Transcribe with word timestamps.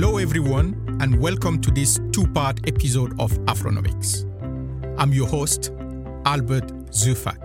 Hello, 0.00 0.16
everyone, 0.16 0.96
and 1.02 1.20
welcome 1.20 1.60
to 1.60 1.70
this 1.70 2.00
two 2.10 2.26
part 2.28 2.66
episode 2.66 3.12
of 3.20 3.32
Afronomics. 3.40 4.24
I'm 4.98 5.12
your 5.12 5.28
host, 5.28 5.72
Albert 6.24 6.68
Zeufack, 6.90 7.38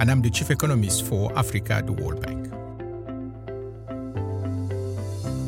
and 0.00 0.10
I'm 0.10 0.20
the 0.20 0.28
chief 0.28 0.50
economist 0.50 1.04
for 1.06 1.32
Africa 1.38 1.74
at 1.74 1.86
the 1.86 1.92
World 1.92 2.20
Bank. 2.20 2.48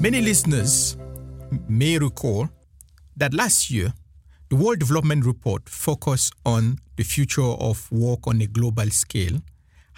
Many 0.00 0.21
listeners 0.21 0.96
may 1.68 1.98
recall 1.98 2.48
that 3.17 3.35
last 3.35 3.68
year, 3.68 3.93
the 4.49 4.54
World 4.54 4.79
Development 4.79 5.26
Report 5.26 5.68
focused 5.68 6.32
on 6.46 6.79
the 6.94 7.03
future 7.03 7.43
of 7.43 7.90
work 7.90 8.21
on 8.29 8.40
a 8.40 8.46
global 8.46 8.89
scale, 8.90 9.40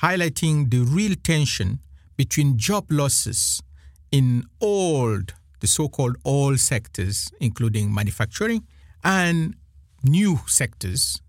highlighting 0.01 0.71
the 0.71 0.79
real 0.79 1.15
tension 1.23 1.81
between 2.17 2.57
job 2.57 2.87
losses 2.89 3.63
in 4.11 4.45
all 4.61 5.19
the 5.65 5.69
so 5.69 5.89
called 5.89 6.19
all 6.25 6.59
sectors, 6.59 7.33
including 7.41 7.93
manufacturing, 7.93 8.67
and 9.03 9.57
new 10.03 10.39
sectors 10.47 11.23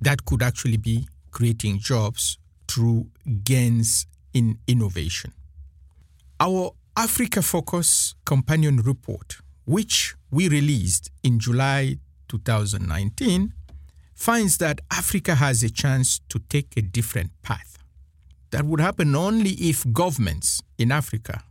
that 0.00 0.24
could 0.24 0.42
actually 0.44 0.76
be 0.76 1.08
creating 1.32 1.80
jobs 1.80 2.38
through 2.68 3.08
gains 3.42 4.06
in 4.32 4.56
innovation. 4.68 5.32
Our 6.38 6.70
Africa 6.96 7.42
Focus 7.42 8.14
Companion 8.24 8.76
Report, 8.76 9.38
which 9.64 10.14
we 10.30 10.48
released 10.48 11.10
in 11.24 11.40
July 11.40 11.96
2019, 12.28 13.52
finds 14.14 14.58
that 14.58 14.80
Africa 14.92 15.34
has 15.34 15.64
a 15.64 15.70
chance 15.70 16.20
to 16.28 16.38
take 16.48 16.76
a 16.76 16.82
different 16.82 17.32
path. 17.42 17.76
That 18.52 18.64
would 18.66 18.78
happen 18.78 19.16
only 19.16 19.50
if 19.54 19.84
governments 19.92 20.62
in 20.78 20.92
Africa, 20.92 21.42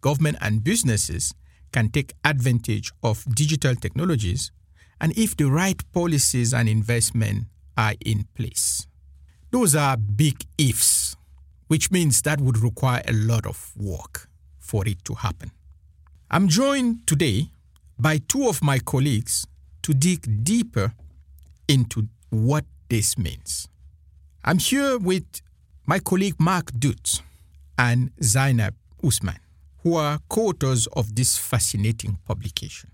government 0.00 0.38
and 0.40 0.64
businesses, 0.64 1.34
can 1.74 1.88
take 1.90 2.12
advantage 2.24 2.92
of 3.02 3.24
digital 3.34 3.74
technologies 3.74 4.52
and 5.00 5.12
if 5.18 5.36
the 5.36 5.50
right 5.50 5.82
policies 5.92 6.54
and 6.54 6.68
investment 6.68 7.46
are 7.76 7.94
in 8.06 8.28
place. 8.36 8.86
Those 9.50 9.74
are 9.74 9.96
big 9.96 10.44
ifs, 10.56 11.16
which 11.66 11.90
means 11.90 12.22
that 12.22 12.40
would 12.40 12.58
require 12.58 13.02
a 13.08 13.12
lot 13.12 13.44
of 13.44 13.72
work 13.76 14.28
for 14.60 14.86
it 14.86 15.04
to 15.06 15.14
happen. 15.14 15.50
I'm 16.30 16.46
joined 16.46 17.08
today 17.08 17.50
by 17.98 18.18
two 18.18 18.48
of 18.48 18.62
my 18.62 18.78
colleagues 18.78 19.44
to 19.82 19.92
dig 19.94 20.44
deeper 20.44 20.92
into 21.66 22.06
what 22.30 22.64
this 22.88 23.18
means. 23.18 23.66
I'm 24.44 24.58
here 24.58 24.96
with 24.96 25.42
my 25.86 25.98
colleague 25.98 26.36
Mark 26.38 26.70
Dutz 26.78 27.20
and 27.76 28.12
Zainab 28.22 28.74
Usman 29.02 29.43
who 29.84 29.96
are 29.96 30.18
co 30.28 30.48
authors 30.48 30.88
of 30.88 31.14
this 31.14 31.36
fascinating 31.36 32.18
publication. 32.26 32.90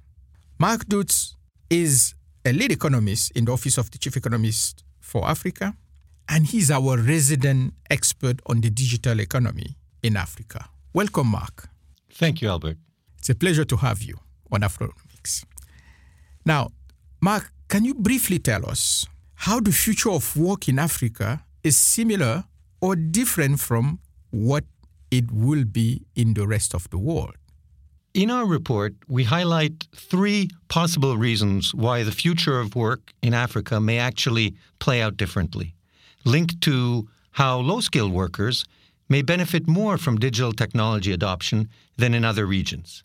Mark 0.58 0.86
Dutz 0.86 1.36
is 1.70 2.14
a 2.44 2.52
lead 2.52 2.72
economist 2.72 3.30
in 3.36 3.44
the 3.44 3.52
Office 3.52 3.78
of 3.78 3.90
the 3.92 3.98
Chief 3.98 4.16
Economist 4.16 4.84
for 5.00 5.26
Africa, 5.26 5.74
and 6.28 6.46
he's 6.46 6.70
our 6.70 6.98
resident 6.98 7.74
expert 7.90 8.40
on 8.46 8.60
the 8.60 8.70
digital 8.70 9.20
economy 9.20 9.76
in 10.02 10.16
Africa. 10.16 10.68
Welcome, 10.92 11.28
Mark. 11.28 11.68
Thank 12.12 12.42
you, 12.42 12.48
Albert. 12.48 12.76
It's 13.18 13.30
a 13.30 13.34
pleasure 13.34 13.64
to 13.64 13.76
have 13.76 14.02
you 14.02 14.18
on 14.50 14.62
Afronomics. 14.62 15.44
Now, 16.44 16.72
Mark, 17.20 17.52
can 17.68 17.84
you 17.84 17.94
briefly 17.94 18.40
tell 18.40 18.68
us 18.68 19.06
how 19.34 19.60
the 19.60 19.72
future 19.72 20.10
of 20.10 20.36
work 20.36 20.68
in 20.68 20.78
Africa 20.78 21.44
is 21.62 21.76
similar 21.76 22.44
or 22.80 22.96
different 22.96 23.60
from 23.60 24.00
what 24.30 24.64
it 25.10 25.30
will 25.30 25.64
be 25.64 26.02
in 26.14 26.34
the 26.34 26.46
rest 26.46 26.74
of 26.74 26.88
the 26.90 26.98
world. 26.98 27.36
In 28.12 28.30
our 28.30 28.44
report, 28.44 28.94
we 29.06 29.24
highlight 29.24 29.86
three 29.94 30.50
possible 30.68 31.16
reasons 31.16 31.74
why 31.74 32.02
the 32.02 32.12
future 32.12 32.58
of 32.58 32.74
work 32.74 33.12
in 33.22 33.34
Africa 33.34 33.80
may 33.80 33.98
actually 33.98 34.54
play 34.80 35.00
out 35.00 35.16
differently, 35.16 35.74
linked 36.24 36.60
to 36.62 37.08
how 37.32 37.58
low 37.60 37.80
skilled 37.80 38.12
workers 38.12 38.64
may 39.08 39.22
benefit 39.22 39.68
more 39.68 39.96
from 39.96 40.18
digital 40.18 40.52
technology 40.52 41.12
adoption 41.12 41.68
than 41.96 42.14
in 42.14 42.24
other 42.24 42.46
regions. 42.46 43.04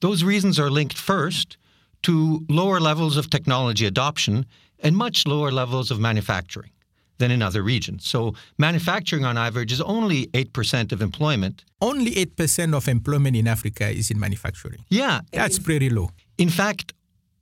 Those 0.00 0.24
reasons 0.24 0.58
are 0.58 0.70
linked 0.70 0.98
first 0.98 1.56
to 2.02 2.44
lower 2.48 2.80
levels 2.80 3.16
of 3.16 3.30
technology 3.30 3.86
adoption 3.86 4.46
and 4.80 4.96
much 4.96 5.26
lower 5.26 5.50
levels 5.50 5.90
of 5.90 6.00
manufacturing 6.00 6.70
than 7.18 7.30
in 7.30 7.42
other 7.42 7.62
regions. 7.62 8.06
So 8.06 8.34
manufacturing 8.58 9.24
on 9.24 9.36
average 9.36 9.72
is 9.72 9.80
only 9.80 10.26
8% 10.28 10.92
of 10.92 11.02
employment. 11.02 11.64
Only 11.80 12.12
8% 12.12 12.74
of 12.74 12.88
employment 12.88 13.36
in 13.36 13.46
Africa 13.46 13.88
is 13.88 14.10
in 14.10 14.18
manufacturing. 14.18 14.84
Yeah. 14.88 15.20
That's 15.32 15.58
pretty 15.58 15.90
low. 15.90 16.10
In 16.38 16.48
fact, 16.48 16.92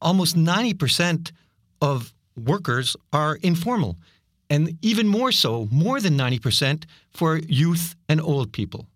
almost 0.00 0.36
90% 0.36 1.30
of 1.80 2.12
workers 2.36 2.96
are 3.12 3.36
informal. 3.42 3.96
And 4.48 4.78
even 4.82 5.08
more 5.08 5.32
so, 5.32 5.68
more 5.70 6.00
than 6.00 6.16
90% 6.16 6.84
for 7.12 7.38
youth 7.38 7.94
and 8.08 8.20
old 8.20 8.52
people. 8.52 8.86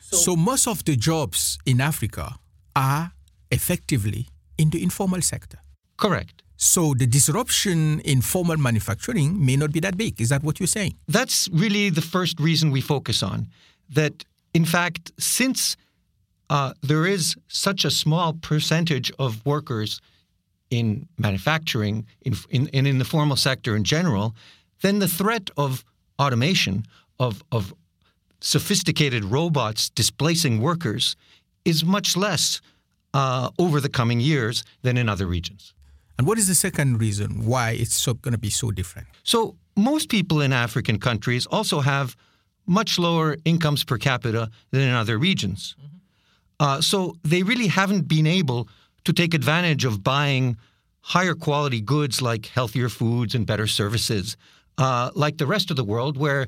So, 0.00 0.16
so 0.16 0.36
most 0.36 0.68
of 0.68 0.84
the 0.84 0.96
jobs 0.96 1.58
in 1.66 1.80
Africa 1.80 2.36
are 2.76 3.12
effectively 3.50 4.28
in 4.56 4.70
the 4.70 4.82
informal 4.82 5.20
sector. 5.22 5.58
Correct. 5.96 6.43
So 6.64 6.94
the 6.94 7.06
disruption 7.06 8.00
in 8.00 8.22
formal 8.22 8.56
manufacturing 8.56 9.44
may 9.44 9.54
not 9.54 9.70
be 9.70 9.80
that 9.80 9.98
big. 9.98 10.18
Is 10.18 10.30
that 10.30 10.42
what 10.42 10.58
you're 10.58 10.66
saying? 10.66 10.94
That's 11.06 11.46
really 11.52 11.90
the 11.90 12.00
first 12.00 12.40
reason 12.40 12.70
we 12.70 12.80
focus 12.80 13.22
on. 13.22 13.48
That, 13.90 14.24
in 14.54 14.64
fact, 14.64 15.12
since 15.18 15.76
uh, 16.48 16.72
there 16.80 17.06
is 17.06 17.36
such 17.48 17.84
a 17.84 17.90
small 17.90 18.32
percentage 18.32 19.12
of 19.18 19.44
workers 19.44 20.00
in 20.70 21.06
manufacturing 21.18 22.06
in, 22.22 22.34
in, 22.48 22.70
and 22.72 22.86
in 22.86 22.98
the 22.98 23.04
formal 23.04 23.36
sector 23.36 23.76
in 23.76 23.84
general, 23.84 24.34
then 24.80 25.00
the 25.00 25.08
threat 25.08 25.50
of 25.58 25.84
automation, 26.18 26.86
of, 27.20 27.44
of 27.52 27.74
sophisticated 28.40 29.22
robots 29.26 29.90
displacing 29.90 30.62
workers, 30.62 31.14
is 31.66 31.84
much 31.84 32.16
less 32.16 32.62
uh, 33.12 33.50
over 33.58 33.82
the 33.82 33.90
coming 33.90 34.18
years 34.18 34.64
than 34.80 34.96
in 34.96 35.10
other 35.10 35.26
regions. 35.26 35.74
And 36.18 36.26
what 36.26 36.38
is 36.38 36.46
the 36.46 36.54
second 36.54 37.00
reason 37.00 37.44
why 37.44 37.72
it's 37.72 37.96
so, 37.96 38.14
going 38.14 38.32
to 38.32 38.38
be 38.38 38.50
so 38.50 38.70
different? 38.70 39.08
So, 39.22 39.56
most 39.76 40.08
people 40.08 40.40
in 40.40 40.52
African 40.52 40.98
countries 41.00 41.46
also 41.46 41.80
have 41.80 42.16
much 42.66 42.98
lower 42.98 43.36
incomes 43.44 43.84
per 43.84 43.98
capita 43.98 44.50
than 44.70 44.82
in 44.82 44.94
other 44.94 45.18
regions. 45.18 45.74
Mm-hmm. 45.78 45.96
Uh, 46.60 46.80
so, 46.80 47.16
they 47.24 47.42
really 47.42 47.66
haven't 47.66 48.06
been 48.06 48.26
able 48.26 48.68
to 49.04 49.12
take 49.12 49.34
advantage 49.34 49.84
of 49.84 50.02
buying 50.02 50.56
higher 51.00 51.34
quality 51.34 51.80
goods 51.80 52.22
like 52.22 52.46
healthier 52.46 52.88
foods 52.88 53.34
and 53.34 53.46
better 53.46 53.66
services, 53.66 54.36
uh, 54.78 55.10
like 55.14 55.36
the 55.38 55.46
rest 55.46 55.70
of 55.70 55.76
the 55.76 55.84
world, 55.84 56.16
where 56.16 56.46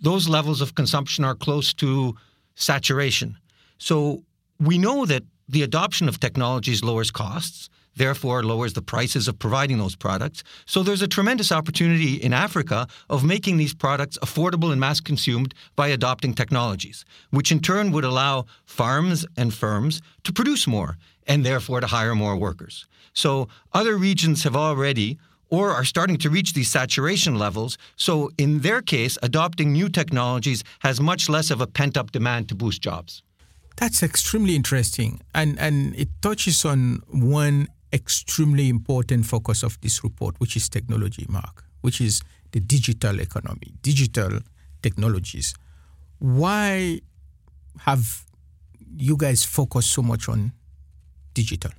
those 0.00 0.28
levels 0.28 0.60
of 0.60 0.74
consumption 0.74 1.24
are 1.24 1.34
close 1.34 1.72
to 1.74 2.14
saturation. 2.54 3.38
So, 3.78 4.22
we 4.60 4.76
know 4.78 5.06
that 5.06 5.22
the 5.48 5.62
adoption 5.62 6.08
of 6.08 6.20
technologies 6.20 6.84
lowers 6.84 7.10
costs 7.10 7.70
therefore 7.96 8.42
lowers 8.42 8.74
the 8.74 8.82
prices 8.82 9.28
of 9.28 9.38
providing 9.38 9.78
those 9.78 9.96
products. 9.96 10.44
So 10.66 10.82
there's 10.82 11.02
a 11.02 11.08
tremendous 11.08 11.50
opportunity 11.50 12.14
in 12.14 12.32
Africa 12.32 12.86
of 13.10 13.24
making 13.24 13.56
these 13.56 13.74
products 13.74 14.18
affordable 14.18 14.70
and 14.70 14.80
mass 14.80 15.00
consumed 15.00 15.54
by 15.74 15.88
adopting 15.88 16.34
technologies, 16.34 17.04
which 17.30 17.50
in 17.50 17.60
turn 17.60 17.90
would 17.92 18.04
allow 18.04 18.46
farms 18.64 19.26
and 19.36 19.52
firms 19.52 20.00
to 20.24 20.32
produce 20.32 20.66
more 20.66 20.96
and 21.26 21.44
therefore 21.44 21.80
to 21.80 21.86
hire 21.86 22.14
more 22.14 22.36
workers. 22.36 22.86
So 23.12 23.48
other 23.72 23.96
regions 23.96 24.44
have 24.44 24.56
already 24.56 25.18
or 25.48 25.70
are 25.70 25.84
starting 25.84 26.16
to 26.18 26.30
reach 26.30 26.52
these 26.52 26.70
saturation 26.70 27.38
levels. 27.38 27.78
So, 27.96 28.30
in 28.36 28.60
their 28.60 28.82
case, 28.82 29.16
adopting 29.22 29.72
new 29.72 29.88
technologies 29.88 30.64
has 30.80 31.00
much 31.00 31.28
less 31.28 31.50
of 31.50 31.60
a 31.60 31.66
pent 31.66 31.96
up 31.96 32.10
demand 32.10 32.48
to 32.48 32.54
boost 32.54 32.82
jobs. 32.82 33.22
That's 33.76 34.02
extremely 34.02 34.56
interesting. 34.56 35.20
And, 35.34 35.58
and 35.58 35.94
it 35.96 36.08
touches 36.22 36.64
on 36.64 37.02
one 37.08 37.68
extremely 37.96 38.68
important 38.68 39.26
focus 39.26 39.62
of 39.62 39.80
this 39.80 40.04
report, 40.04 40.38
which 40.38 40.56
is 40.56 40.68
technology, 40.68 41.26
Mark, 41.28 41.64
which 41.80 42.00
is 42.00 42.20
the 42.52 42.60
digital 42.60 43.20
economy, 43.20 43.74
digital 43.82 44.40
technologies. 44.82 45.54
Why 46.18 47.00
have 47.80 48.24
you 48.96 49.16
guys 49.16 49.44
focused 49.44 49.90
so 49.90 50.02
much 50.02 50.28
on 50.28 50.52
digital? 51.34 51.72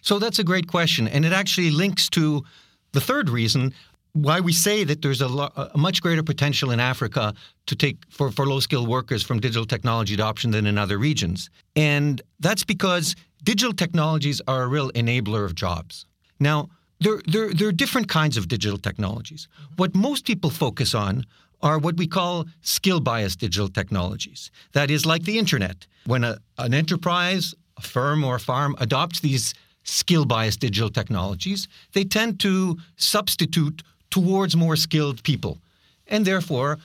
So 0.00 0.18
that's 0.18 0.38
a 0.38 0.44
great 0.44 0.66
question. 0.66 1.08
And 1.08 1.24
it 1.24 1.32
actually 1.32 1.70
links 1.70 2.08
to 2.10 2.44
the 2.92 3.00
third 3.00 3.30
reason 3.30 3.72
why 4.14 4.40
we 4.40 4.52
say 4.52 4.84
that 4.84 5.02
there's 5.02 5.22
a, 5.22 5.26
a, 5.26 5.70
much 5.76 6.02
greater 6.02 6.22
potential 6.22 6.70
in 6.70 6.80
Africa 6.80 7.34
to 7.66 7.74
take 7.74 7.96
for, 8.10 8.30
for 8.30 8.46
low 8.46 8.60
skilled 8.60 8.88
workers 8.88 9.22
from 9.22 9.40
digital 9.40 9.64
technology 9.64 10.14
adoption 10.14 10.50
than 10.50 10.66
in 10.66 10.76
other 10.76 10.98
regions. 10.98 11.48
And 11.76 12.20
that's 12.40 12.64
because 12.64 13.16
digital 13.42 13.72
technologies 13.72 14.42
are 14.46 14.64
a 14.64 14.68
real 14.68 14.90
enabler 14.92 15.44
of 15.44 15.54
jobs. 15.54 16.06
Now, 16.38 16.68
there, 17.00 17.20
there, 17.26 17.52
there 17.52 17.68
are 17.68 17.72
different 17.72 18.08
kinds 18.08 18.36
of 18.36 18.48
digital 18.48 18.78
technologies. 18.78 19.48
What 19.76 19.94
most 19.94 20.26
people 20.26 20.50
focus 20.50 20.94
on 20.94 21.24
are 21.62 21.78
what 21.78 21.96
we 21.96 22.06
call 22.06 22.46
skill 22.60 23.00
biased 23.00 23.40
digital 23.40 23.68
technologies. 23.68 24.50
That 24.72 24.90
is 24.90 25.06
like 25.06 25.24
the 25.24 25.38
internet. 25.38 25.86
When 26.06 26.24
a, 26.24 26.38
an 26.58 26.74
enterprise, 26.74 27.54
a 27.54 27.82
a 27.82 27.86
firm 27.86 28.24
or 28.24 28.36
a 28.36 28.40
farm 28.40 28.76
adopts 28.78 29.20
these 29.20 29.54
skill 29.84 30.24
biased 30.24 30.60
digital 30.60 30.90
technologies, 30.90 31.68
they 31.92 32.04
tend 32.04 32.38
to 32.40 32.76
substitute 32.96 33.82
towards 34.12 34.54
more 34.56 34.76
skilled 34.76 35.22
people. 35.24 35.58
And 36.06 36.24
therefore, 36.24 36.78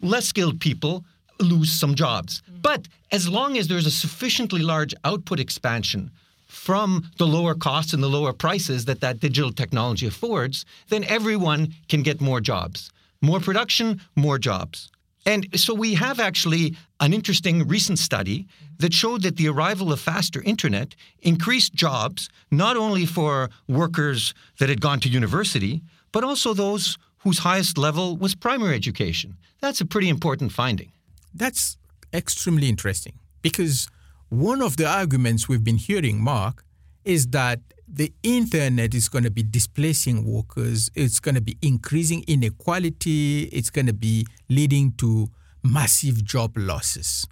less 0.00 0.26
skilled 0.26 0.60
people 0.60 1.04
lose 1.40 1.72
some 1.72 1.94
jobs. 1.94 2.42
Mm. 2.42 2.62
But 2.62 2.82
as 3.10 3.28
long 3.28 3.58
as 3.58 3.66
there's 3.66 3.86
a 3.86 3.90
sufficiently 4.04 4.62
large 4.62 4.94
output 5.04 5.40
expansion 5.40 6.10
from 6.46 7.10
the 7.18 7.26
lower 7.26 7.54
costs 7.54 7.92
and 7.92 8.02
the 8.02 8.14
lower 8.18 8.32
prices 8.32 8.84
that 8.84 9.00
that 9.00 9.20
digital 9.20 9.52
technology 9.52 10.06
affords, 10.06 10.64
then 10.88 11.04
everyone 11.04 11.74
can 11.88 12.02
get 12.02 12.20
more 12.20 12.40
jobs. 12.40 12.90
More 13.20 13.40
production, 13.40 14.00
more 14.14 14.38
jobs. 14.38 14.90
And 15.26 15.48
so 15.58 15.74
we 15.74 15.94
have 15.94 16.20
actually 16.20 16.76
an 17.00 17.12
interesting 17.12 17.66
recent 17.66 17.98
study 17.98 18.46
that 18.78 18.94
showed 18.94 19.22
that 19.22 19.36
the 19.36 19.48
arrival 19.48 19.92
of 19.92 20.00
faster 20.00 20.40
internet 20.42 20.94
increased 21.22 21.74
jobs 21.74 22.28
not 22.50 22.76
only 22.76 23.06
for 23.06 23.50
workers 23.66 24.34
that 24.58 24.68
had 24.68 24.80
gone 24.80 25.00
to 25.00 25.08
university, 25.08 25.82
but 26.12 26.24
also 26.24 26.54
those 26.54 26.98
whose 27.18 27.38
highest 27.38 27.78
level 27.78 28.16
was 28.16 28.34
primary 28.34 28.74
education. 28.74 29.36
That's 29.60 29.80
a 29.80 29.86
pretty 29.86 30.08
important 30.08 30.52
finding. 30.52 30.92
That's 31.34 31.76
extremely 32.12 32.68
interesting 32.68 33.18
because 33.42 33.88
one 34.28 34.62
of 34.62 34.76
the 34.76 34.86
arguments 34.86 35.48
we've 35.48 35.64
been 35.64 35.76
hearing, 35.76 36.22
Mark, 36.22 36.64
is 37.04 37.28
that 37.28 37.60
the 37.88 38.12
internet 38.22 38.94
is 38.94 39.08
going 39.08 39.24
to 39.24 39.30
be 39.30 39.42
displacing 39.42 40.24
workers, 40.24 40.90
it's 40.94 41.20
going 41.20 41.36
to 41.36 41.40
be 41.40 41.56
increasing 41.62 42.24
inequality, 42.26 43.44
it's 43.44 43.70
going 43.70 43.86
to 43.86 43.92
be 43.92 44.26
leading 44.48 44.92
to 44.92 45.28
massive 45.62 46.24
job 46.24 46.52
losses. 46.56 47.26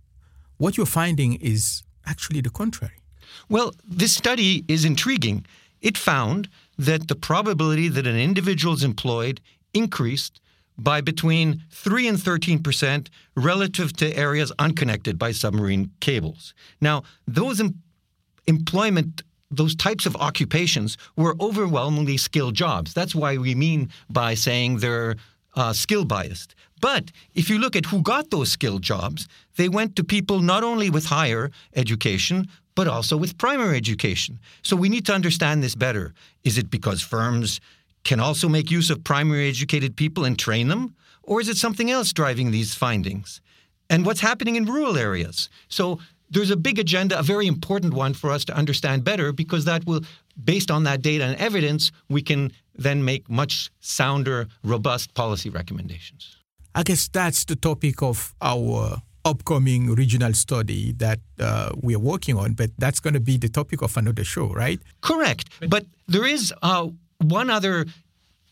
What 0.59 0.77
you're 0.77 0.87
finding 0.87 1.35
is 1.35 1.83
actually 2.07 2.41
the 2.41 2.51
contrary. 2.51 3.01
Well, 3.49 3.75
this 3.85 4.15
study 4.15 4.65
is 4.69 4.85
intriguing. 4.85 5.45
It 5.81 5.99
found 5.99 6.49
that 6.79 7.09
the 7.09 7.15
probability 7.15 7.89
that 7.89 8.07
an 8.07 8.17
individual 8.17 8.75
is 8.75 8.83
employed 8.85 9.41
increased 9.73 10.41
by 10.77 11.01
between 11.01 11.63
3 11.71 12.09
and 12.09 12.21
13 12.21 12.63
percent 12.63 13.11
relative 13.37 13.93
to 13.95 14.17
areas 14.17 14.53
unconnected 14.59 15.19
by 15.19 15.33
submarine 15.33 15.91
cables. 16.01 16.55
Now, 16.81 17.03
those 17.27 17.61
em- 17.61 17.83
employment 18.47 19.23
those 19.51 19.77
types 19.77 20.07
of 20.07 20.17
occupations 20.17 20.97
were 21.17 21.37
overwhelmingly 21.41 22.17
skilled 22.17 22.55
jobs. 22.55 22.93
That's 22.93 23.15
why 23.15 23.37
we 23.37 23.55
mean 23.55 23.91
by 24.11 24.35
saying 24.35 24.79
they're 24.79 25.17
uh, 25.57 25.73
skill 25.73 26.05
biased. 26.05 26.55
But 26.81 27.13
if 27.35 27.49
you 27.49 27.59
look 27.59 27.77
at 27.77 27.87
who 27.87 28.03
got 28.03 28.31
those 28.31 28.51
skilled 28.53 28.83
jobs, 28.83 29.29
they 29.57 29.69
went 29.69 29.97
to 29.97 30.05
people 30.05 30.41
not 30.41 30.63
only 30.63 30.91
with 30.91 31.07
higher 31.07 31.51
education, 31.75 32.49
but 32.75 32.89
also 32.89 33.17
with 33.17 33.39
primary 33.39 33.77
education. 33.77 34.41
So 34.63 34.77
we 34.77 34.89
need 34.89 35.07
to 35.07 35.15
understand 35.15 35.63
this 35.63 35.75
better. 35.75 36.13
Is 36.43 36.59
it 36.59 36.71
because 36.71 37.03
firms 37.03 37.61
can 38.05 38.21
also 38.21 38.49
make 38.49 38.71
use 38.71 38.91
of 38.91 39.05
primary 39.05 39.49
educated 39.49 39.97
people 39.97 40.25
and 40.25 40.39
train 40.39 40.69
them? 40.69 40.95
Or 41.23 41.41
is 41.41 41.49
it 41.49 41.57
something 41.57 41.91
else 41.91 42.13
driving 42.13 42.51
these 42.51 42.75
findings? 42.75 43.41
And 43.89 44.05
what's 44.05 44.21
happening 44.21 44.57
in 44.57 44.65
rural 44.65 44.97
areas? 44.97 45.49
So 45.69 46.01
there's 46.35 46.51
a 46.51 46.57
big 46.57 46.79
agenda, 46.79 47.19
a 47.19 47.23
very 47.23 47.47
important 47.47 47.95
one 47.95 48.13
for 48.15 48.31
us 48.31 48.45
to 48.45 48.57
understand 48.57 49.05
better 49.05 49.33
because 49.33 49.65
that 49.65 49.87
will, 49.87 50.01
based 50.43 50.71
on 50.71 50.85
that 50.85 51.01
data 51.01 51.25
and 51.25 51.37
evidence, 51.41 51.93
we 52.09 52.23
can 52.23 52.53
then 52.75 53.05
make 53.05 53.31
much 53.31 53.71
sounder, 53.81 54.47
robust 54.63 55.15
policy 55.15 55.49
recommendations. 55.49 56.37
I 56.75 56.83
guess 56.83 57.09
that's 57.09 57.45
the 57.45 57.57
topic 57.57 58.03
of 58.03 58.35
our 58.43 59.01
upcoming 59.25 59.95
regional 59.95 60.35
study 60.35 60.93
that 60.99 61.21
uh, 61.39 61.71
we 61.81 61.95
are 61.95 62.01
working 62.01 62.37
on, 62.37 62.55
but 62.55 62.71
that's 62.79 63.01
going 63.01 63.15
to 63.15 63.21
be 63.21 63.39
the 63.39 63.49
topic 63.49 63.81
of 63.81 63.97
another 63.97 64.25
show, 64.25 64.49
right? 64.49 64.81
Correct. 65.01 65.49
But 65.69 65.87
there 66.09 66.27
is 66.27 66.53
uh, 66.63 66.89
one 67.19 67.49
other 67.49 67.87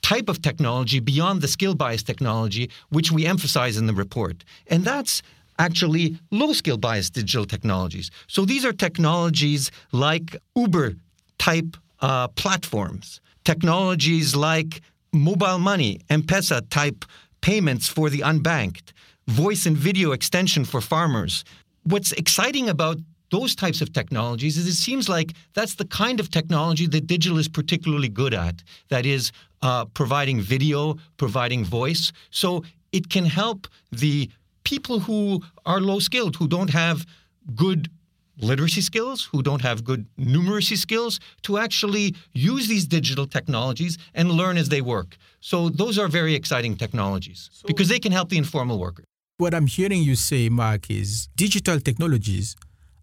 type 0.03 0.29
of 0.29 0.41
technology 0.41 1.01
beyond 1.01 1.43
the 1.43 1.49
skill 1.49 1.75
bias 1.75 2.03
technology, 2.03 2.71
which 2.91 3.11
we 3.13 3.27
emphasize 3.27 3.77
in 3.77 3.87
the 3.87 3.93
report, 3.93 4.45
and 4.69 4.85
that's 4.85 5.23
actually 5.59 6.19
low 6.31 6.53
skill 6.53 6.77
bias 6.77 7.11
digital 7.11 7.45
technologies. 7.45 8.11
So 8.27 8.45
these 8.45 8.65
are 8.65 8.73
technologies 8.73 9.71
like 9.93 10.37
Uber 10.57 10.97
type 11.39 11.77
uh, 12.01 12.29
platforms, 12.29 13.21
technologies 13.45 14.35
like 14.35 14.81
mobile 15.13 15.59
money, 15.59 16.01
M 16.09 16.23
Pesa 16.23 16.69
type 16.71 17.05
payments 17.41 17.89
for 17.89 18.09
the 18.11 18.21
unbanked, 18.21 18.93
voice 19.27 19.67
and 19.67 19.77
video 19.77 20.13
extension 20.13 20.65
for 20.65 20.81
farmers. 20.81 21.45
What's 21.85 22.13
exciting 22.13 22.69
about 22.69 22.99
those 23.31 23.55
types 23.55 23.81
of 23.81 23.93
technologies 23.93 24.57
is 24.59 24.67
it 24.67 24.75
seems 24.75 25.09
like 25.09 25.33
that's 25.55 25.75
the 25.77 25.87
kind 25.87 26.21
of 26.21 26.31
technology 26.31 26.87
that 26.87 27.07
digital 27.07 27.39
is 27.39 27.49
particularly 27.49 28.09
good 28.09 28.35
at. 28.35 28.63
That 28.89 29.07
is, 29.07 29.33
uh, 29.63 29.87
providing 29.87 30.41
video, 30.41 30.97
providing 31.17 31.65
voice. 31.65 32.13
So 32.31 32.63
it 32.93 33.09
can 33.09 33.25
help 33.25 33.67
the 33.91 34.29
people 34.65 35.01
who 35.01 35.43
are 35.67 35.81
low 35.81 35.99
skilled, 35.99 36.37
who 36.37 36.49
don't 36.49 36.71
have 36.71 37.07
good 37.55 37.91
literacy 38.39 38.81
skills, 38.81 39.29
who 39.33 39.43
don't 39.43 39.63
have 39.63 39.85
good 39.85 40.07
numeracy 40.19 40.77
skills, 40.77 41.21
to 41.43 41.59
actually 41.59 42.15
use 42.33 42.69
these 42.69 42.87
digital 42.87 43.27
technologies 43.27 43.99
and 44.15 44.31
learn 44.31 44.57
as 44.57 44.69
they 44.69 44.81
work. 44.81 45.17
So 45.41 45.69
those 45.69 45.99
are 45.99 46.09
very 46.09 46.35
exciting 46.35 46.77
technologies 46.77 47.51
so 47.53 47.67
because 47.67 47.89
they 47.89 47.99
can 47.99 48.13
help 48.13 48.29
the 48.31 48.39
informal 48.39 48.79
worker. 48.79 49.05
What 49.39 49.55
I'm 49.55 49.67
hearing 49.67 50.03
you 50.03 50.15
say, 50.15 50.49
Mark, 50.49 50.91
is 50.91 51.29
digital 51.37 51.81
technologies 51.81 52.57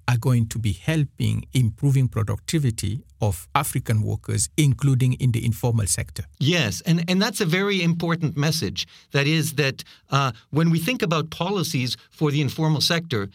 are 0.09 0.17
going 0.17 0.47
to 0.47 0.57
be 0.57 0.73
helping 0.73 1.45
improving 1.53 2.07
productivity 2.07 2.93
of 3.21 3.47
African 3.53 4.01
workers, 4.01 4.49
including 4.57 5.13
in 5.13 5.31
the 5.31 5.45
informal 5.45 5.85
sector. 5.85 6.23
Yes, 6.39 6.81
and, 6.87 6.97
and 7.09 7.21
that's 7.21 7.41
a 7.41 7.45
very 7.45 7.83
important 7.83 8.35
message. 8.35 8.87
That 9.11 9.27
is, 9.27 9.53
that 9.53 9.83
uh, 10.09 10.31
when 10.49 10.71
we 10.71 10.79
think 10.79 11.03
about 11.03 11.29
policies 11.29 11.95
for 12.09 12.31
the 12.31 12.41
informal 12.41 12.81
sector, 12.81 13.29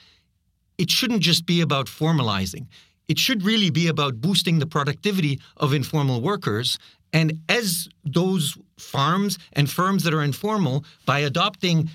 it 0.76 0.90
shouldn't 0.90 1.22
just 1.22 1.46
be 1.46 1.60
about 1.60 1.86
formalizing. 1.86 2.66
It 3.06 3.18
should 3.18 3.44
really 3.44 3.70
be 3.70 3.86
about 3.86 4.20
boosting 4.20 4.58
the 4.58 4.66
productivity 4.66 5.40
of 5.58 5.72
informal 5.72 6.20
workers. 6.22 6.78
And 7.12 7.28
as 7.48 7.88
those 8.04 8.58
farms 8.78 9.38
and 9.52 9.70
firms 9.70 10.02
that 10.02 10.14
are 10.14 10.24
informal, 10.24 10.84
by 11.06 11.20
adopting 11.20 11.88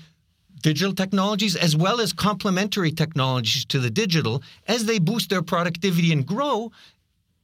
digital 0.62 0.94
technologies 0.94 1.56
as 1.56 1.76
well 1.76 2.00
as 2.00 2.12
complementary 2.12 2.92
technologies 2.92 3.64
to 3.66 3.78
the 3.78 3.90
digital, 3.90 4.42
as 4.68 4.84
they 4.84 4.98
boost 4.98 5.30
their 5.30 5.42
productivity 5.42 6.12
and 6.12 6.26
grow, 6.26 6.70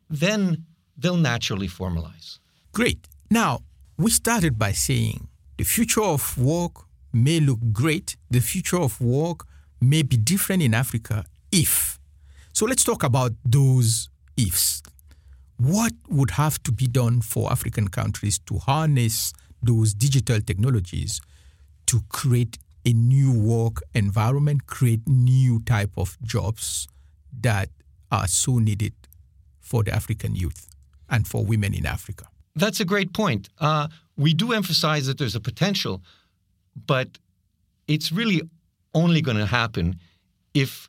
then 0.09 0.64
they'll 0.97 1.17
naturally 1.17 1.69
formalize. 1.69 2.38
Great. 2.73 3.09
Now, 3.31 3.61
we 3.99 4.11
started 4.11 4.59
by 4.59 4.73
saying 4.73 5.29
the 5.57 5.64
future 5.64 6.02
of 6.02 6.37
work 6.38 6.73
may 7.12 7.40
look 7.40 7.59
great, 7.73 8.17
the 8.31 8.40
future 8.40 8.79
of 8.79 9.00
work 9.00 9.47
may 9.81 10.02
be 10.02 10.17
different 10.17 10.62
in 10.62 10.75
Africa 10.75 11.25
if. 11.50 11.99
So 12.52 12.67
let's 12.67 12.85
talk 12.85 13.02
about 13.02 13.33
those 13.45 14.09
ifs. 14.37 14.83
What 15.59 15.93
would 16.09 16.33
have 16.33 16.62
to 16.64 16.73
be 16.73 16.87
done 16.87 17.23
for 17.23 17.50
African 17.50 17.88
countries 17.88 18.38
to 18.40 18.59
harness 18.59 19.33
those 19.62 19.95
digital 19.95 20.40
technologies 20.40 21.21
to 21.87 22.02
create 22.11 22.59
a 22.87 22.93
new 22.93 23.33
work 23.33 23.83
environment, 23.95 24.66
create 24.66 25.07
new 25.07 25.61
type 25.61 25.90
of 25.97 26.16
jobs 26.23 26.87
that 27.40 27.69
are 28.11 28.28
so 28.28 28.59
needed 28.59 28.95
for 29.61 29.83
the 29.83 29.93
African 29.93 30.37
youth 30.37 30.69
and 31.11 31.26
for 31.26 31.45
women 31.45 31.75
in 31.75 31.85
Africa. 31.85 32.26
That's 32.55 32.81
a 32.81 32.85
great 32.85 33.12
point. 33.12 33.49
Uh, 33.59 33.88
we 34.16 34.33
do 34.33 34.52
emphasize 34.52 35.07
that 35.07 35.19
there's 35.19 35.35
a 35.35 35.40
potential, 35.40 36.00
but 36.87 37.19
it's 37.88 38.12
really 38.12 38.40
only 38.95 39.21
going 39.21 39.37
to 39.37 39.47
happen 39.47 39.99
if 40.55 40.88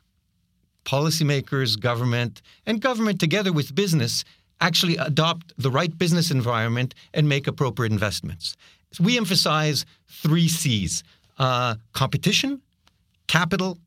policymakers, 0.84 1.78
government, 1.78 2.40
and 2.64 2.80
government 2.80 3.20
together 3.20 3.52
with 3.52 3.74
business 3.74 4.24
actually 4.60 4.96
adopt 4.96 5.52
the 5.58 5.70
right 5.70 5.96
business 5.98 6.30
environment 6.30 6.94
and 7.12 7.28
make 7.28 7.46
appropriate 7.46 7.92
investments. 7.92 8.56
So 8.92 9.04
we 9.04 9.18
emphasize 9.18 9.84
three 10.08 10.48
C's 10.48 11.02
uh, 11.38 11.76
competition, 11.92 12.60
capital, 13.26 13.78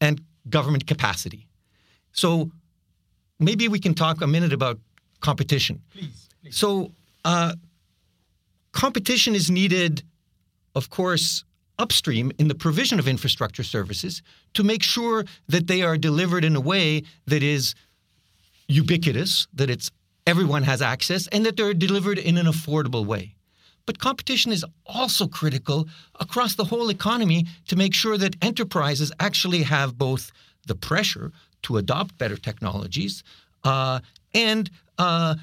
and 0.00 0.20
government 0.48 0.86
capacity. 0.86 1.46
So 2.12 2.50
maybe 3.38 3.68
we 3.68 3.78
can 3.78 3.94
talk 3.94 4.20
a 4.20 4.26
minute 4.26 4.52
about 4.52 4.78
competition. 5.20 5.82
Please. 5.92 6.28
please. 6.42 6.56
So 6.56 6.92
uh, 7.24 7.54
competition 8.72 9.34
is 9.34 9.50
needed, 9.50 10.02
of 10.74 10.90
course, 10.90 11.44
upstream 11.78 12.30
in 12.38 12.48
the 12.48 12.54
provision 12.54 12.98
of 12.98 13.08
infrastructure 13.08 13.62
services 13.62 14.22
to 14.54 14.62
make 14.62 14.82
sure 14.82 15.24
that 15.48 15.66
they 15.66 15.82
are 15.82 15.96
delivered 15.96 16.44
in 16.44 16.54
a 16.54 16.60
way 16.60 17.02
that 17.26 17.42
is 17.42 17.74
ubiquitous, 18.68 19.46
that 19.54 19.70
it's 19.70 19.90
everyone 20.26 20.62
has 20.62 20.82
access, 20.82 21.26
and 21.28 21.44
that 21.46 21.56
they're 21.56 21.74
delivered 21.74 22.18
in 22.18 22.36
an 22.36 22.46
affordable 22.46 23.04
way. 23.06 23.34
But 23.90 23.98
competition 23.98 24.52
is 24.52 24.64
also 24.86 25.26
critical 25.26 25.88
across 26.20 26.54
the 26.54 26.62
whole 26.62 26.90
economy 26.90 27.46
to 27.66 27.74
make 27.74 27.92
sure 27.92 28.16
that 28.18 28.36
enterprises 28.40 29.10
actually 29.18 29.64
have 29.64 29.98
both 29.98 30.30
the 30.68 30.76
pressure 30.76 31.32
to 31.62 31.76
adopt 31.76 32.16
better 32.16 32.36
technologies 32.36 33.24
uh, 33.64 33.98
and 34.32 34.70
uh, 34.96 35.34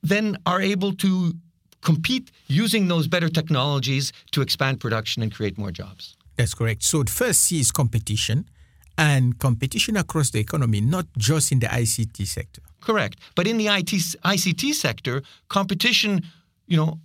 then 0.00 0.36
are 0.46 0.62
able 0.62 0.92
to 0.94 1.32
compete 1.80 2.30
using 2.46 2.86
those 2.86 3.08
better 3.08 3.28
technologies 3.28 4.12
to 4.30 4.42
expand 4.42 4.78
production 4.78 5.20
and 5.20 5.34
create 5.34 5.58
more 5.58 5.72
jobs. 5.72 6.16
That's 6.36 6.54
correct. 6.54 6.84
So 6.84 7.02
the 7.02 7.10
first 7.10 7.40
C 7.40 7.58
is 7.58 7.72
competition 7.72 8.48
and 8.96 9.40
competition 9.40 9.96
across 9.96 10.30
the 10.30 10.38
economy, 10.38 10.80
not 10.80 11.06
just 11.18 11.50
in 11.50 11.58
the 11.58 11.66
ICT 11.66 12.28
sector. 12.28 12.62
Correct. 12.80 13.18
But 13.34 13.48
in 13.48 13.56
the 13.58 13.66
IT, 13.66 13.90
ICT 14.36 14.72
sector, 14.74 15.24
competition, 15.48 16.22
you 16.68 16.76
know, 16.76 17.00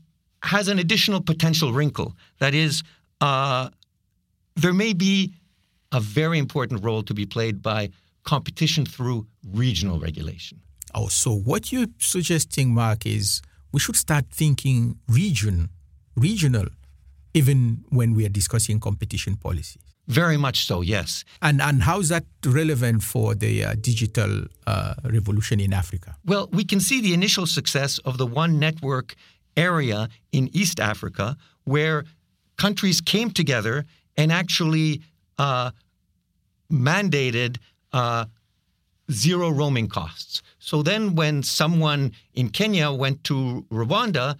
has 0.47 0.67
an 0.67 0.79
additional 0.79 1.21
potential 1.21 1.73
wrinkle. 1.73 2.15
That 2.39 2.53
is, 2.53 2.83
uh, 3.21 3.69
there 4.55 4.73
may 4.73 4.93
be 4.93 5.33
a 5.91 5.99
very 5.99 6.39
important 6.39 6.83
role 6.83 7.03
to 7.03 7.13
be 7.13 7.25
played 7.25 7.61
by 7.61 7.89
competition 8.23 8.85
through 8.85 9.27
regional 9.53 9.99
regulation. 9.99 10.59
Oh, 10.93 11.07
so 11.07 11.31
what 11.33 11.71
you're 11.71 11.87
suggesting, 11.99 12.73
Mark, 12.73 13.05
is 13.05 13.41
we 13.71 13.79
should 13.79 13.95
start 13.95 14.25
thinking 14.31 14.97
region, 15.07 15.69
regional, 16.15 16.65
even 17.33 17.83
when 17.89 18.13
we 18.13 18.25
are 18.25 18.29
discussing 18.29 18.79
competition 18.79 19.35
policies. 19.35 19.83
Very 20.07 20.37
much 20.37 20.65
so, 20.65 20.81
yes. 20.81 21.25
And 21.41 21.61
and 21.61 21.83
how 21.83 21.99
is 21.99 22.07
that 22.09 22.23
relevant 22.45 23.03
for 23.03 23.35
the 23.35 23.65
uh, 23.65 23.75
digital 23.79 24.45
uh, 24.65 24.93
revolution 25.03 25.59
in 25.59 25.73
Africa? 25.73 26.15
Well, 26.25 26.47
we 26.51 26.63
can 26.63 26.79
see 26.79 27.01
the 27.01 27.13
initial 27.13 27.45
success 27.45 27.99
of 27.99 28.17
the 28.17 28.25
One 28.25 28.57
Network 28.57 29.15
area 29.57 30.07
in 30.31 30.49
East 30.53 30.79
Africa, 30.79 31.35
where 31.65 32.05
countries 32.57 33.01
came 33.01 33.31
together 33.31 33.85
and 34.15 34.31
actually 34.31 35.01
uh, 35.37 35.71
mandated 36.71 37.57
uh, 37.93 38.25
zero 39.11 39.49
roaming 39.49 39.87
costs. 39.87 40.41
So 40.59 40.83
then, 40.83 41.15
when 41.15 41.43
someone 41.43 42.11
in 42.33 42.49
Kenya 42.49 42.91
went 42.91 43.23
to 43.25 43.65
Rwanda, 43.71 44.37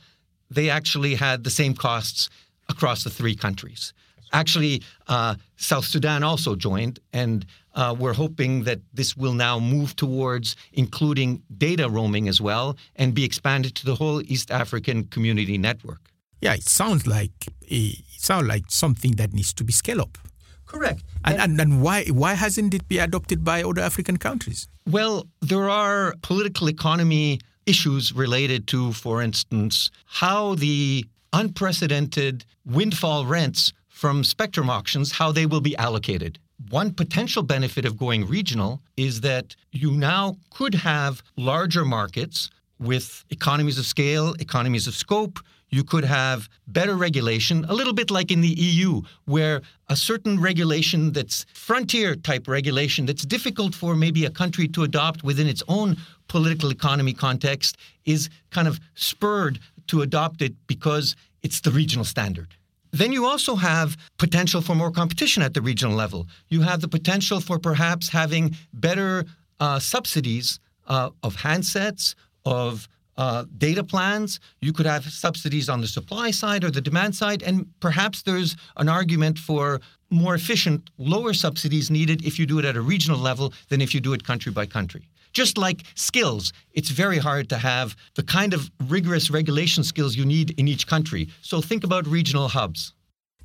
they 0.50 0.70
actually 0.70 1.16
had 1.16 1.44
the 1.44 1.50
same 1.50 1.74
costs 1.74 2.30
across 2.70 3.04
the 3.04 3.10
three 3.10 3.36
countries. 3.36 3.94
Actually, 4.34 4.84
uh, 5.08 5.36
South 5.56 5.86
Sudan 5.86 6.24
also 6.24 6.56
joined, 6.56 7.00
and 7.14 7.46
uh, 7.78 7.96
we're 7.98 8.14
hoping 8.14 8.64
that 8.64 8.80
this 8.94 9.16
will 9.16 9.34
now 9.34 9.60
move 9.60 9.96
towards 9.96 10.56
including 10.74 11.44
data 11.58 11.88
roaming 11.88 12.28
as 12.28 12.42
well 12.42 12.76
and 12.96 13.14
be 13.14 13.24
expanded 13.24 13.76
to 13.76 13.86
the 13.86 13.96
whole 13.96 14.22
East 14.24 14.50
African 14.52 15.06
community 15.06 15.58
network. 15.58 16.02
Yeah, 16.42 16.56
it 16.56 16.64
sounds 16.64 17.06
like 17.08 17.38
it 17.62 18.04
sounds 18.18 18.48
like 18.48 18.66
something 18.68 19.14
that 19.14 19.32
needs 19.34 19.54
to 19.54 19.64
be 19.64 19.72
scaled 19.72 20.02
up. 20.02 20.18
Correct. 20.66 21.04
And, 21.24 21.40
and, 21.40 21.62
and 21.62 21.82
why 21.82 22.06
why 22.06 22.34
hasn't 22.34 22.74
it 22.74 22.88
been 22.90 23.04
adopted 23.04 23.44
by 23.44 23.64
other 23.64 23.82
African 23.82 24.18
countries? 24.18 24.68
Well, 24.90 25.28
there 25.42 25.70
are 25.70 26.16
political 26.22 26.68
economy 26.70 27.40
issues 27.66 28.14
related 28.14 28.68
to, 28.68 28.94
for 28.94 29.22
instance, 29.22 29.92
how 30.06 30.56
the 30.56 31.06
unprecedented 31.32 32.46
windfall 32.66 33.26
rents 33.26 33.74
from 33.88 34.24
spectrum 34.24 34.70
auctions, 34.70 35.12
how 35.12 35.32
they 35.32 35.46
will 35.46 35.62
be 35.62 35.76
allocated. 35.78 36.40
One 36.70 36.92
potential 36.92 37.44
benefit 37.44 37.86
of 37.86 37.98
going 37.98 38.28
regional 38.28 38.82
is 38.98 39.22
that 39.22 39.56
you 39.72 39.92
now 39.92 40.38
could 40.50 40.74
have 40.74 41.22
larger 41.36 41.86
markets 41.86 42.50
with 42.80 43.24
economies 43.30 43.78
of 43.78 43.86
scale, 43.86 44.34
economies 44.40 44.88
of 44.88 44.96
scope. 44.96 45.40
You 45.70 45.84
could 45.84 46.04
have 46.04 46.50
better 46.68 46.96
regulation, 46.96 47.64
a 47.66 47.74
little 47.74 47.94
bit 47.94 48.10
like 48.10 48.32
in 48.32 48.42
the 48.42 48.56
EU, 48.58 49.02
where 49.26 49.62
a 49.88 49.96
certain 49.96 50.40
regulation 50.40 51.12
that's 51.12 51.46
frontier 51.54 52.16
type 52.16 52.48
regulation 52.48 53.06
that's 53.06 53.26
difficult 53.26 53.76
for 53.76 53.96
maybe 53.96 54.26
a 54.26 54.32
country 54.32 54.68
to 54.70 54.84
adopt 54.84 55.24
within 55.24 55.48
its 55.48 55.62
own 55.68 55.98
political 56.28 56.72
economy 56.72 57.14
context 57.14 57.78
is 58.06 58.30
kind 58.50 58.68
of 58.68 58.80
spurred 58.96 59.60
to 59.88 60.02
adopt 60.02 60.42
it 60.42 60.54
because 60.68 61.16
it's 61.44 61.62
the 61.62 61.72
regional 61.72 62.06
standard. 62.06 62.57
Then 62.92 63.12
you 63.12 63.26
also 63.26 63.56
have 63.56 63.98
potential 64.18 64.62
for 64.62 64.76
more 64.76 64.92
competition 64.92 65.44
at 65.44 65.54
the 65.54 65.62
regional 65.62 65.96
level. 65.96 66.28
You 66.50 66.62
have 66.62 66.82
the 66.82 66.88
potential 66.88 67.40
for 67.40 67.60
perhaps 67.60 68.10
having 68.10 68.56
better 68.74 69.26
uh, 69.60 69.80
subsidies 69.80 70.60
uh, 70.88 71.10
of 71.24 71.36
handsets, 71.36 72.16
of 72.46 72.88
uh, 73.18 73.46
data 73.58 73.84
plans. 73.84 74.40
You 74.62 74.74
could 74.74 74.86
have 74.86 75.06
subsidies 75.06 75.70
on 75.70 75.82
the 75.82 75.88
supply 75.88 76.32
side 76.32 76.64
or 76.64 76.72
the 76.72 76.82
demand 76.82 77.16
side, 77.16 77.42
and 77.44 77.68
perhaps 77.80 78.22
there's 78.22 78.56
an 78.78 78.90
argument 78.90 79.40
for 79.40 79.82
more 80.10 80.36
efficient, 80.36 80.90
lower 80.98 81.34
subsidies 81.34 81.90
needed 81.90 82.26
if 82.26 82.40
you 82.40 82.46
do 82.46 82.60
it 82.60 82.66
at 82.66 82.76
a 82.76 82.82
regional 82.82 83.20
level 83.20 83.54
than 83.70 83.82
if 83.82 83.94
you 83.94 84.00
do 84.00 84.14
it 84.14 84.24
country 84.24 84.52
by 84.52 84.66
country. 84.66 85.08
Just 85.34 85.58
like 85.58 85.84
skills, 85.96 86.54
it's 86.72 86.90
very 86.90 87.18
hard 87.18 87.50
to 87.50 87.58
have 87.58 87.96
the 88.16 88.24
kind 88.24 88.54
of 88.54 88.72
rigorous 88.88 89.30
regulation 89.30 89.84
skills 89.84 90.16
you 90.16 90.26
need 90.26 90.58
in 90.60 90.68
each 90.68 90.88
country. 90.88 91.28
So 91.42 91.62
think 91.62 91.84
about 91.84 92.08
regional 92.08 92.48
hubs. 92.48 92.94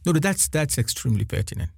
No, 0.07 0.13
that's 0.13 0.49
that's 0.49 0.79
extremely 0.79 1.25
pertinent. 1.25 1.71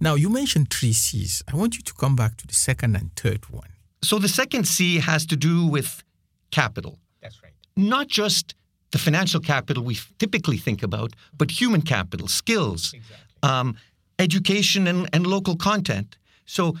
Now 0.00 0.14
you 0.14 0.30
mentioned 0.30 0.70
three 0.70 0.92
C's. 0.92 1.42
I 1.52 1.56
want 1.56 1.76
you 1.76 1.82
to 1.82 1.94
come 1.94 2.16
back 2.16 2.36
to 2.38 2.46
the 2.46 2.54
second 2.54 2.96
and 2.96 3.14
third 3.16 3.50
one. 3.50 3.70
So 4.02 4.18
the 4.18 4.28
second 4.28 4.66
C 4.66 5.00
has 5.00 5.26
to 5.26 5.36
do 5.36 5.66
with 5.66 6.02
capital. 6.50 6.98
That's 7.22 7.42
right. 7.42 7.52
Not 7.76 8.08
just 8.08 8.54
the 8.92 8.98
financial 8.98 9.40
capital 9.40 9.84
we 9.84 9.98
typically 10.18 10.56
think 10.56 10.82
about, 10.82 11.14
but 11.36 11.50
human 11.50 11.82
capital, 11.82 12.28
skills, 12.28 12.92
Exactly. 12.94 13.16
um, 13.42 13.76
education, 14.18 14.86
and, 14.86 15.08
and 15.12 15.26
local 15.26 15.56
content. 15.56 16.16
So 16.44 16.76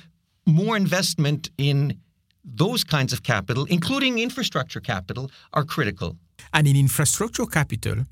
more 0.46 0.76
investment 0.76 1.50
in 1.58 2.00
those 2.44 2.84
kinds 2.84 3.12
of 3.12 3.22
capital, 3.22 3.64
including 3.66 4.18
infrastructure 4.18 4.80
capital, 4.80 5.30
are 5.52 5.64
critical. 5.64 6.16
And 6.52 6.66
in 6.66 6.76
infrastructure 6.76 7.46
capital, 7.46 8.04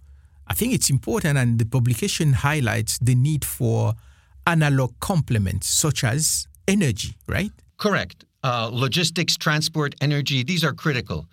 I 0.47 0.55
think 0.55 0.73
it's 0.73 0.91
important, 0.91 1.37
and 1.39 1.59
the 1.59 1.67
publication 1.67 2.33
highlights 2.33 2.99
the 2.99 3.15
need 3.15 3.45
for 3.45 3.95
analog 4.47 4.93
complements 5.01 5.69
such 5.69 6.05
as 6.05 6.47
energy, 6.67 7.17
right? 7.27 7.51
Correct. 7.77 8.25
Uh, 8.45 8.71
logistics, 8.73 9.37
transport, 9.37 9.95
energy, 10.01 10.43
these 10.45 10.65
are 10.65 10.73
critical. 10.73 11.27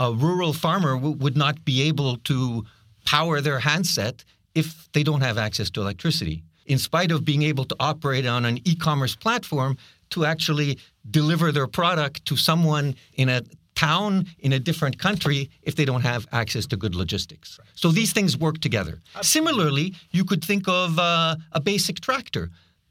A 0.00 0.12
rural 0.12 0.52
farmer 0.52 0.94
w- 0.94 1.16
would 1.16 1.36
not 1.36 1.64
be 1.64 1.82
able 1.82 2.16
to 2.18 2.64
power 3.04 3.40
their 3.40 3.60
handset 3.60 4.24
if 4.54 4.90
they 4.92 5.02
don't 5.02 5.22
have 5.22 5.38
access 5.38 5.70
to 5.70 5.80
electricity. 5.80 6.42
In 6.66 6.78
spite 6.78 7.10
of 7.10 7.24
being 7.24 7.42
able 7.42 7.64
to 7.64 7.76
operate 7.80 8.26
on 8.26 8.44
an 8.44 8.58
e 8.64 8.74
commerce 8.74 9.16
platform 9.16 9.76
to 10.10 10.24
actually 10.24 10.78
deliver 11.10 11.52
their 11.52 11.66
product 11.66 12.24
to 12.26 12.36
someone 12.36 12.94
in 13.14 13.28
a 13.28 13.42
town 13.74 14.26
in 14.40 14.52
a 14.52 14.58
different 14.58 14.98
country 14.98 15.48
if 15.62 15.76
they 15.76 15.84
don't 15.84 16.02
have 16.02 16.26
access 16.32 16.66
to 16.66 16.76
good 16.76 16.94
logistics. 16.94 17.60
So 17.74 17.90
these 17.90 18.12
things 18.12 18.36
work 18.36 18.58
together. 18.60 18.98
Similarly, 19.22 19.94
you 20.10 20.24
could 20.24 20.42
think 20.44 20.66
of 20.66 20.98
uh, 20.98 21.36
a 21.52 21.60
basic 21.60 22.00
tractor. 22.00 22.50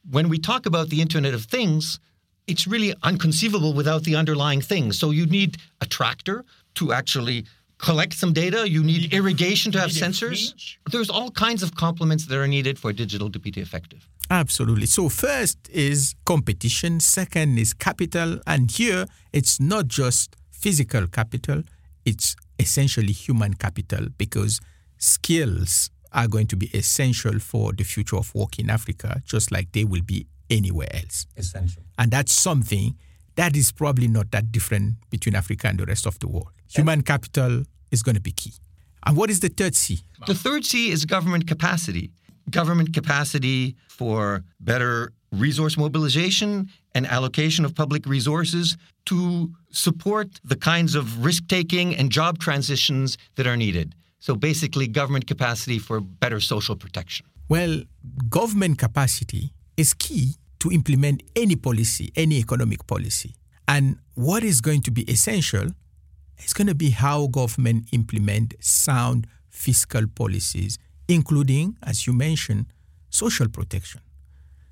When 0.10 0.30
we 0.30 0.38
talk 0.40 0.66
about 0.66 0.88
the 0.90 1.02
Internet 1.02 1.34
of 1.34 1.44
Things, 1.44 2.00
it's 2.48 2.66
really 2.66 2.94
unconceivable 3.04 3.74
without 3.74 4.04
the 4.04 4.16
underlying 4.16 4.62
things. 4.62 4.98
So 4.98 5.12
you 5.12 5.26
need 5.26 5.58
a 5.82 5.86
tractor 5.86 6.46
to 6.78 6.94
actually 6.94 7.46
collect 7.78 8.14
some 8.14 8.34
data. 8.34 8.68
You 8.70 8.84
need 8.84 9.14
irrigation 9.14 9.72
to 9.74 9.80
have 9.80 9.92
sensors. 9.92 10.52
fridge. 10.52 10.80
There's 10.92 11.10
all 11.10 11.32
kinds 11.32 11.64
of 11.64 11.76
complements 11.76 12.26
that 12.28 12.38
are 12.38 12.48
needed 12.48 12.80
for 12.80 12.92
digital 12.94 13.30
to 13.32 13.40
be 13.40 13.50
effective. 13.50 14.08
Absolutely. 14.30 14.88
So, 14.88 15.10
first 15.10 15.58
is 15.70 16.16
competition, 16.26 17.00
second 17.00 17.58
is 17.58 17.74
capital, 17.74 18.40
and 18.46 18.70
here 18.70 19.06
it's 19.32 19.60
not 19.60 19.88
just 19.88 20.36
physical 20.52 21.08
capital, 21.08 21.64
it's 22.04 22.36
essentially 22.60 23.14
human 23.14 23.54
capital 23.54 24.08
because 24.18 24.60
skills 24.98 25.90
are 26.12 26.28
going 26.28 26.48
to 26.48 26.56
be 26.56 26.68
essential 26.74 27.40
for 27.40 27.72
the 27.74 27.84
future 27.84 28.18
of 28.18 28.34
work 28.34 28.60
in 28.60 28.70
Africa, 28.70 29.22
just 29.26 29.52
like 29.52 29.72
they 29.72 29.86
will 29.86 30.02
be 30.02 30.26
anywhere 30.50 30.94
else. 30.94 31.28
Essential. 31.38 31.84
And 31.98 32.12
that's 32.12 32.34
something 32.34 32.96
that 33.36 33.56
is 33.56 33.72
probably 33.72 34.08
not 34.08 34.32
that 34.32 34.52
different 34.52 34.96
between 35.10 35.36
Africa 35.36 35.68
and 35.68 35.80
the 35.80 35.86
rest 35.86 36.08
of 36.08 36.18
the 36.20 36.28
world. 36.28 36.52
Human 36.70 37.02
capital 37.02 37.64
is 37.92 38.04
going 38.04 38.16
to 38.16 38.22
be 38.22 38.32
key. 38.32 38.54
And 39.06 39.16
what 39.16 39.30
is 39.30 39.40
the 39.40 39.50
third 39.50 39.76
C? 39.76 40.00
The 40.26 40.36
third 40.36 40.66
C 40.66 40.92
is 40.92 41.06
government 41.06 41.48
capacity. 41.48 42.12
Government 42.50 42.94
capacity 42.94 43.76
for 43.88 44.44
better 44.60 45.14
resource 45.32 45.78
mobilization 45.78 46.70
and 46.96 47.06
allocation 47.08 47.66
of 47.66 47.76
public 47.76 48.06
resources 48.06 48.78
to 49.06 49.52
support 49.72 50.28
the 50.44 50.56
kinds 50.56 50.96
of 50.96 51.24
risk 51.24 51.48
taking 51.48 51.96
and 51.96 52.12
job 52.12 52.40
transitions 52.40 53.18
that 53.36 53.48
are 53.48 53.58
needed. 53.58 53.96
So 54.20 54.36
basically, 54.36 54.88
government 54.88 55.28
capacity 55.28 55.80
for 55.80 56.00
better 56.02 56.40
social 56.40 56.76
protection. 56.76 57.26
Well, 57.50 57.84
government 58.30 58.78
capacity 58.78 59.54
is 59.78 59.94
key 59.94 60.36
to 60.60 60.72
implement 60.72 61.24
any 61.36 61.56
policy, 61.56 62.12
any 62.16 62.38
economic 62.40 62.88
policy. 62.88 63.36
And 63.68 63.98
what 64.16 64.44
is 64.44 64.60
going 64.62 64.82
to 64.84 64.92
be 64.92 65.04
essential 65.04 65.68
is 66.44 66.54
going 66.54 66.68
to 66.68 66.76
be 66.76 66.92
how 66.92 67.28
government 67.28 67.88
implement 67.92 68.54
sound 68.60 69.28
fiscal 69.50 70.08
policies, 70.08 70.78
including, 71.08 71.78
as 71.84 72.06
you 72.06 72.14
mentioned, 72.14 72.66
social 73.10 73.50
protection. 73.50 74.02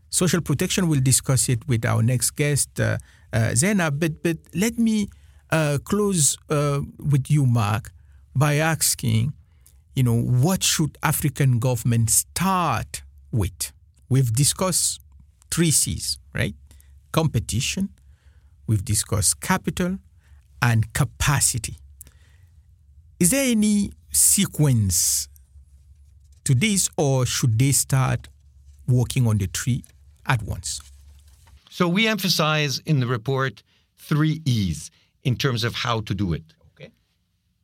social 0.10 0.42
protection. 0.42 0.88
We'll 0.88 1.02
discuss 1.02 1.50
it 1.50 1.68
with 1.68 1.86
our 1.86 2.02
next 2.02 2.32
guest, 2.32 2.80
uh, 2.80 2.98
uh, 3.34 3.54
Zainab. 3.56 4.00
But, 4.00 4.24
but 4.24 4.38
let 4.54 4.78
me 4.78 5.10
uh, 5.52 5.78
close 5.84 6.38
uh, 6.50 6.82
with 6.98 7.30
you, 7.30 7.46
Mark, 7.46 7.92
by 8.36 8.56
asking, 8.56 9.34
you 9.96 10.04
know, 10.04 10.20
what 10.20 10.64
should 10.64 10.98
African 11.04 11.60
governments 11.60 12.14
start 12.14 13.04
with? 13.32 13.72
We've 14.10 14.32
discussed 14.32 15.02
three 15.52 15.72
C's, 15.72 16.18
right? 16.34 16.56
Competition, 17.12 17.90
we've 18.68 18.86
discussed 18.86 19.42
capital, 19.42 20.00
and 20.66 20.92
capacity. 20.94 21.78
Is 23.20 23.30
there 23.30 23.46
any 23.58 23.92
sequence 24.12 25.30
to 26.46 26.56
this, 26.56 26.90
or 26.98 27.26
should 27.26 27.60
they 27.60 27.72
start 27.72 28.22
working 28.88 29.28
on 29.28 29.38
the 29.38 29.48
three 29.58 29.84
at 30.26 30.42
once? 30.42 30.82
So 31.70 31.88
we 31.88 32.08
emphasize 32.08 32.74
in 32.80 33.00
the 33.00 33.08
report 33.18 33.62
three 34.10 34.42
E's 34.46 34.90
in 35.24 35.36
terms 35.36 35.64
of 35.64 35.76
how 35.76 36.02
to 36.08 36.14
do 36.16 36.34
it. 36.34 36.48
Okay. 36.72 36.90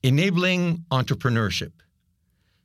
Enabling 0.04 0.86
entrepreneurship 0.92 1.74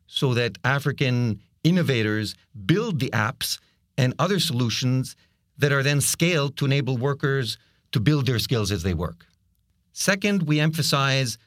so 0.06 0.34
that 0.34 0.52
African 0.64 1.40
innovators 1.64 2.34
build 2.70 3.00
the 3.00 3.10
apps 3.28 3.58
and 3.96 4.12
other 4.18 4.40
solutions 4.40 5.16
that 5.58 5.72
are 5.72 5.82
then 5.82 6.00
scaled 6.00 6.56
to 6.58 6.66
enable 6.66 6.96
workers 6.98 7.56
to 7.92 8.00
build 8.00 8.26
their 8.26 8.38
skills 8.38 8.70
as 8.70 8.82
they 8.82 8.94
work. 9.06 9.26
Second, 9.98 10.42
we 10.42 10.60
emphasize 10.60 11.38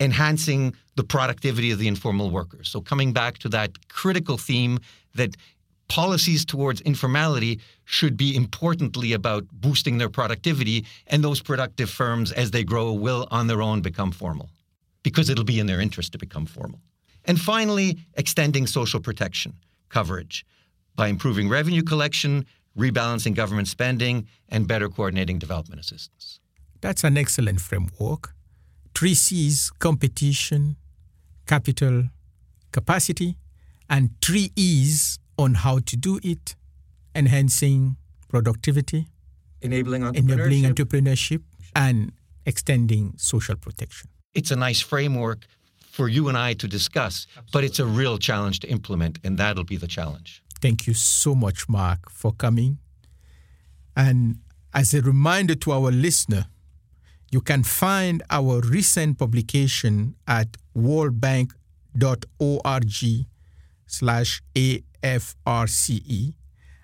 enhancing 0.00 0.74
the 0.96 1.04
productivity 1.04 1.70
of 1.70 1.78
the 1.78 1.86
informal 1.86 2.28
workers. 2.28 2.68
So, 2.68 2.80
coming 2.80 3.12
back 3.12 3.38
to 3.38 3.48
that 3.50 3.88
critical 3.88 4.36
theme 4.36 4.80
that 5.14 5.36
policies 5.88 6.44
towards 6.44 6.80
informality 6.80 7.60
should 7.84 8.16
be 8.16 8.34
importantly 8.34 9.12
about 9.12 9.44
boosting 9.52 9.98
their 9.98 10.08
productivity, 10.08 10.84
and 11.06 11.22
those 11.22 11.40
productive 11.40 11.88
firms, 11.88 12.32
as 12.32 12.50
they 12.50 12.64
grow, 12.64 12.92
will 12.92 13.28
on 13.30 13.46
their 13.46 13.62
own 13.62 13.80
become 13.80 14.10
formal 14.10 14.50
because 15.04 15.30
it'll 15.30 15.44
be 15.44 15.60
in 15.60 15.66
their 15.66 15.80
interest 15.80 16.10
to 16.10 16.18
become 16.18 16.46
formal. 16.46 16.80
And 17.24 17.40
finally, 17.40 17.98
extending 18.14 18.66
social 18.66 18.98
protection 18.98 19.54
coverage 19.88 20.44
by 20.96 21.06
improving 21.06 21.48
revenue 21.48 21.84
collection, 21.84 22.44
rebalancing 22.76 23.36
government 23.36 23.68
spending, 23.68 24.26
and 24.48 24.66
better 24.66 24.88
coordinating 24.88 25.38
development 25.38 25.80
assistance. 25.80 26.40
That's 26.84 27.02
an 27.02 27.16
excellent 27.16 27.60
framework. 27.62 28.34
Three 28.94 29.14
C's 29.14 29.70
competition, 29.78 30.76
capital, 31.46 32.10
capacity, 32.72 33.38
and 33.88 34.10
three 34.20 34.50
E's 34.54 35.18
on 35.38 35.54
how 35.54 35.78
to 35.78 35.96
do 35.96 36.20
it 36.22 36.54
enhancing 37.14 37.96
productivity, 38.28 39.06
Enabling 39.62 40.02
entrepreneurship. 40.02 40.18
enabling 40.18 40.62
entrepreneurship, 40.64 41.42
and 41.74 42.12
extending 42.44 43.14
social 43.16 43.56
protection. 43.56 44.10
it's 44.34 44.50
a 44.50 44.56
nice 44.56 44.80
framework 44.82 45.46
for 45.96 46.06
you 46.08 46.28
and 46.28 46.36
I 46.36 46.52
to 46.54 46.68
discuss, 46.68 47.26
but 47.52 47.64
it's 47.64 47.78
a 47.78 47.86
real 47.86 48.18
challenge 48.18 48.60
to 48.60 48.68
implement, 48.68 49.18
and 49.24 49.38
that'll 49.38 49.64
be 49.64 49.78
the 49.78 49.86
challenge. 49.98 50.42
Thank 50.60 50.86
you 50.86 50.92
so 50.94 51.34
much, 51.34 51.66
Mark, 51.68 52.10
for 52.10 52.32
coming. 52.32 52.78
And 53.96 54.40
as 54.74 54.92
a 54.92 55.00
reminder 55.00 55.54
to 55.64 55.72
our 55.72 55.90
listener, 55.90 56.44
you 57.34 57.40
can 57.40 57.64
find 57.64 58.22
our 58.30 58.60
recent 58.60 59.18
publication 59.18 60.14
at 60.28 60.56
worldbank.org 60.78 63.26
slash 63.88 64.40
AFRCE. 64.54 66.34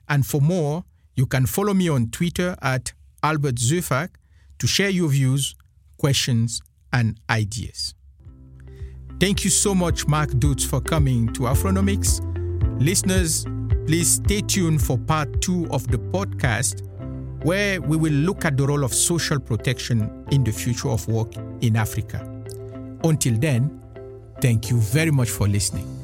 And 0.08 0.26
for 0.26 0.40
more, 0.40 0.82
you 1.14 1.26
can 1.26 1.46
follow 1.46 1.72
me 1.72 1.88
on 1.88 2.10
Twitter 2.10 2.56
at 2.60 2.92
Albert 3.22 3.60
Zeufack 3.60 4.08
to 4.58 4.66
share 4.66 4.90
your 4.90 5.10
views, 5.10 5.54
questions, 5.98 6.60
and 6.92 7.20
ideas. 7.30 7.94
Thank 9.20 9.44
you 9.44 9.50
so 9.50 9.72
much, 9.72 10.08
Mark 10.08 10.30
Dutz, 10.30 10.66
for 10.66 10.80
coming 10.80 11.32
to 11.34 11.42
Afronomics. 11.42 12.20
Listeners, 12.80 13.44
please 13.86 14.14
stay 14.14 14.40
tuned 14.40 14.82
for 14.82 14.98
part 14.98 15.42
two 15.42 15.68
of 15.70 15.86
the 15.86 15.98
podcast, 15.98 16.89
where 17.42 17.80
we 17.80 17.96
will 17.96 18.12
look 18.12 18.44
at 18.44 18.56
the 18.56 18.66
role 18.66 18.84
of 18.84 18.92
social 18.92 19.38
protection 19.38 20.26
in 20.30 20.44
the 20.44 20.52
future 20.52 20.88
of 20.88 21.06
work 21.08 21.32
in 21.60 21.76
Africa. 21.76 22.20
Until 23.04 23.38
then, 23.38 23.80
thank 24.40 24.70
you 24.70 24.78
very 24.78 25.10
much 25.10 25.30
for 25.30 25.48
listening. 25.48 25.99